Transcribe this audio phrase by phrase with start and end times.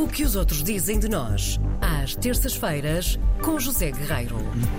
[0.00, 4.36] O que os outros dizem de nós, às terças-feiras, com José Guerreiro.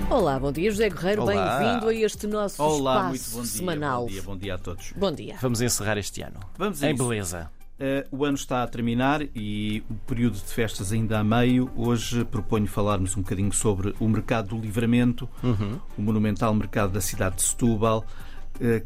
[0.10, 1.22] Olá, bom dia, José Guerreiro.
[1.22, 1.60] Olá.
[1.60, 3.52] Bem-vindo a este nosso Olá, muito espaço bom dia.
[3.52, 4.02] semanal.
[4.02, 4.94] Bom dia, bom dia a todos.
[4.98, 5.36] Bom dia.
[5.40, 6.40] Vamos encerrar este ano.
[6.58, 7.08] Vamos a em isso.
[7.08, 7.52] beleza.
[7.80, 11.70] Eh, o ano está a terminar e o período de festas ainda a meio.
[11.76, 15.30] Hoje proponho falarmos um bocadinho sobre o mercado do livramento,
[15.96, 18.04] o monumental mercado da cidade de Setúbal,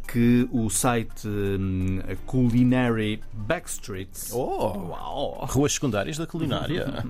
[0.07, 5.45] que o site hum, Culinary Backstreets Oh!
[5.45, 7.04] Ruas secundárias da culinária.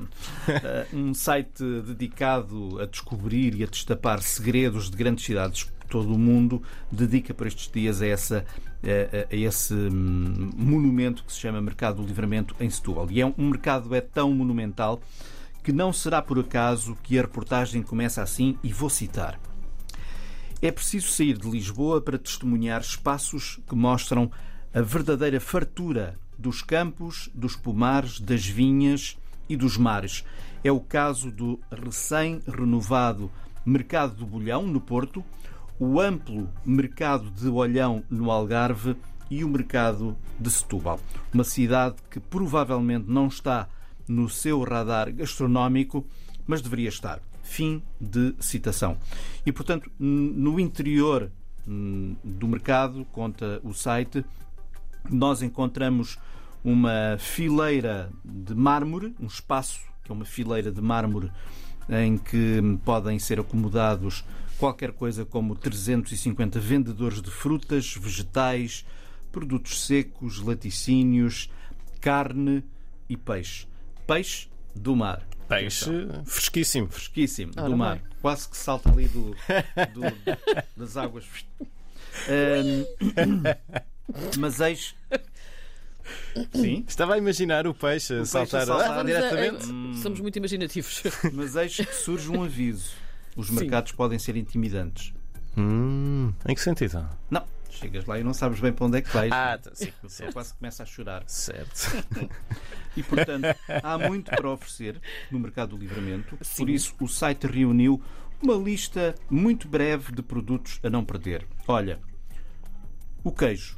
[0.92, 6.18] Uh, um site dedicado a descobrir e a destapar segredos de grandes cidades todo o
[6.18, 8.46] mundo, dedica por estes dias a, essa,
[8.84, 13.08] a, a- esse hum, monumento que se chama Mercado do Livramento em Setúbal.
[13.12, 15.00] E é um, um mercado é tão monumental
[15.64, 19.40] que não será por acaso que a reportagem começa assim, e vou citar.
[20.62, 24.32] É preciso sair de Lisboa para testemunhar espaços que mostram
[24.74, 30.24] a verdadeira fartura dos campos, dos pomares, das vinhas e dos mares.
[30.64, 33.30] É o caso do recém-renovado
[33.66, 35.24] Mercado do Bolhão, no Porto,
[35.80, 38.96] o amplo Mercado de Olhão, no Algarve,
[39.30, 41.00] e o Mercado de Setúbal.
[41.34, 43.68] Uma cidade que provavelmente não está
[44.08, 46.06] no seu radar gastronómico,
[46.46, 47.22] mas deveria estar.
[47.44, 48.98] Fim de citação.
[49.46, 51.32] E, portanto, no interior
[51.68, 54.26] hum, do mercado, conta o site,
[55.10, 56.18] nós encontramos
[56.64, 61.32] uma fileira de mármore, um espaço que é uma fileira de mármore
[61.90, 64.24] em que podem ser acomodados
[64.58, 68.86] qualquer coisa como 350 vendedores de frutas, vegetais,
[69.32, 71.50] produtos secos, laticínios,
[72.00, 72.64] carne
[73.10, 73.68] e peixe.
[74.08, 75.26] Peixe do mar.
[75.48, 75.90] Peixe
[76.26, 76.88] fresquíssimo.
[76.90, 77.96] Fresquíssimo, Ora do mar.
[77.98, 78.04] bem.
[78.22, 79.36] Quase que salta ali do, do-
[80.76, 81.26] das águas.
[82.28, 82.86] Ahm,
[84.40, 84.96] mas eis.
[86.54, 88.92] Sim, Estava a imaginar o peixe a peixe saltar, a saltar.
[88.92, 89.66] ah, Vamos a- diretamente.
[89.66, 91.04] a- somos muito imaginativos.
[91.34, 92.92] mas eis que surge um aviso.
[93.36, 95.14] Os mercados podem ser intimidantes.
[95.58, 97.08] Hum, em que sentido?
[97.30, 99.32] Não, chegas lá e não sabes bem para onde é que vais.
[99.32, 101.24] Ah, tá, sim, A pessoa quase começa a chorar.
[101.28, 102.06] Certo.
[102.98, 103.44] E, portanto,
[103.84, 106.38] há muito para oferecer no mercado do livramento.
[106.42, 106.56] Sim.
[106.64, 108.02] Por isso, o site reuniu
[108.42, 111.46] uma lista muito breve de produtos a não perder.
[111.68, 112.00] Olha,
[113.22, 113.78] o queijo.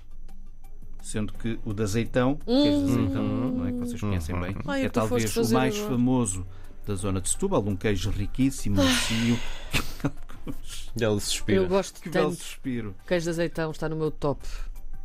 [1.01, 4.55] Sendo que o de azeitão, o queijo de azeitão, não é que vocês conhecem bem,
[4.67, 5.91] Ai, é talvez o mais agora.
[5.91, 6.45] famoso
[6.85, 9.39] da zona de Setúbal, um queijo riquíssimo, macio,
[10.99, 11.61] Ele suspira.
[11.61, 12.39] Eu gosto que belo tanto.
[12.41, 12.95] suspiro.
[13.07, 14.45] Queijo de azeitão está no meu top.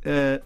[0.05, 0.43] Uh,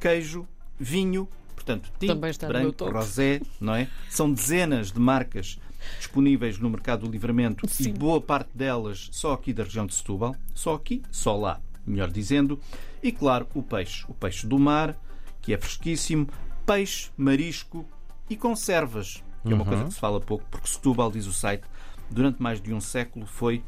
[0.00, 0.46] queijo,
[0.78, 2.92] vinho, portanto, tinto, Também está no meu branco, top.
[2.92, 3.88] rosé, não é?
[4.10, 5.58] São dezenas de marcas
[5.98, 7.92] disponíveis no mercado do livramento e Sim.
[7.92, 12.60] boa parte delas só aqui da região de Setúbal, só aqui, só lá, melhor dizendo.
[13.02, 14.96] E claro, o peixe, o peixe do mar,
[15.40, 16.28] que é fresquíssimo,
[16.66, 17.86] peixe, marisco
[18.28, 21.62] e conservas, que é uma coisa que se fala pouco, porque Setúbal, diz o site,
[22.10, 23.62] durante mais de um século foi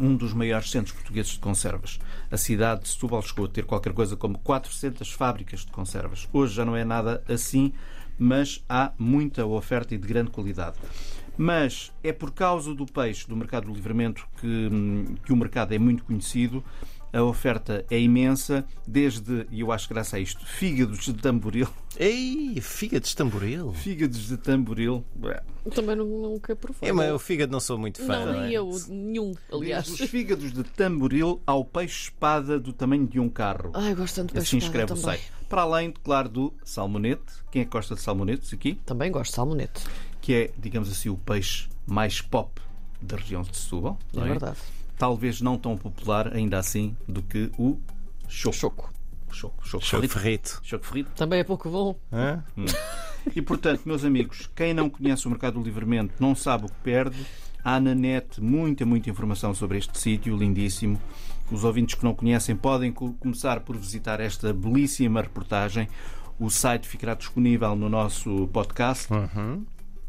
[0.00, 2.00] um dos maiores centros portugueses de conservas.
[2.30, 6.26] A cidade de Setúbal chegou a ter qualquer coisa como 400 fábricas de conservas.
[6.32, 7.72] Hoje já não é nada assim,
[8.18, 10.76] mas há muita oferta e de grande qualidade.
[11.36, 15.72] Mas é por causa do peixe, do mercado do livramento, que, hum, que o mercado
[15.72, 16.64] é muito conhecido.
[17.12, 21.68] A oferta é imensa, desde, e eu acho graça a isto, fígados de tamboril.
[21.98, 23.72] Ei, fígado de tamboril.
[23.72, 25.04] Fígados de tamboril.
[25.74, 26.88] Também não, nunca provei.
[26.88, 28.24] É, mas o fígado não sou muito fã.
[28.26, 28.52] não, nem é?
[28.52, 29.86] eu, nenhum, aliás.
[29.86, 33.72] Desde os fígados de tamboril ao peixe-espada do tamanho de um carro.
[33.74, 35.18] Ai, gosto tanto de peixe Assim espada escreve o também.
[35.18, 35.32] site.
[35.48, 37.32] Para além, claro, do salmonete.
[37.50, 38.78] Quem é que gosta de salmonetes aqui?
[38.86, 39.84] Também gosto de salmonete.
[40.20, 42.60] Que é, digamos assim, o peixe mais pop
[43.02, 43.98] da região de Setúbal.
[44.16, 44.24] É é?
[44.24, 44.58] verdade.
[45.00, 47.78] Talvez não tão popular, ainda assim, do que o
[48.28, 48.54] choco.
[48.54, 48.92] Choco.
[49.32, 49.66] Choco.
[49.66, 50.18] Choco, Choco frito.
[50.18, 50.60] ferrito.
[50.62, 51.10] Choco frito.
[51.16, 51.98] Também é pouco bom.
[52.12, 52.44] Hã?
[53.34, 56.74] E, portanto, meus amigos, quem não conhece o Mercado do Livramento não sabe o que
[56.84, 57.16] perde.
[57.64, 61.00] Há na net muita, muita informação sobre este sítio lindíssimo.
[61.50, 65.88] Os ouvintes que não conhecem podem co- começar por visitar esta belíssima reportagem.
[66.38, 69.08] O site ficará disponível no nosso podcast.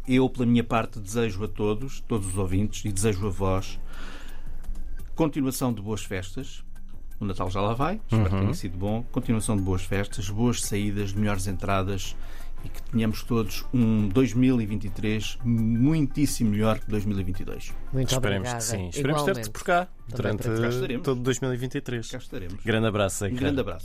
[0.06, 3.80] Eu, pela minha parte, desejo a todos, todos os ouvintes, e desejo a vós,
[5.22, 6.64] continuação de boas festas.
[7.20, 9.04] O Natal já lá vai, espero que tenha sido bom.
[9.12, 12.16] Continuação de boas festas, boas saídas, melhores entradas
[12.66, 17.72] e que tenhamos todos um 2023 muitíssimo melhor que 2022.
[17.94, 18.58] Muito Esperemos obrigada.
[18.58, 18.90] que sim.
[18.90, 22.10] Esperemos ter-te por cá Também durante todo 2023.
[22.10, 22.64] Cá estaremos.
[22.66, 23.80] Grande abraço, grande abraço.